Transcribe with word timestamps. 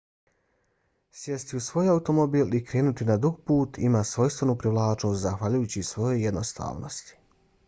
sjesti 1.19 1.57
u 1.59 1.59
svoj 1.65 1.91
automobil 1.95 2.57
i 2.59 2.63
krenuti 2.71 3.07
na 3.11 3.17
dug 3.27 3.37
put 3.51 3.77
ima 3.91 4.03
svojstvenu 4.13 4.57
privlačnost 4.65 5.21
zahvaljujući 5.27 5.83
svojoj 5.93 6.23
jednostavnosti 6.31 7.17